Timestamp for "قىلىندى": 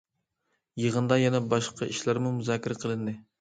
2.83-3.15